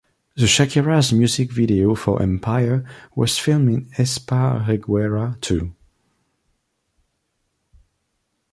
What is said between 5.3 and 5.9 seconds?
too.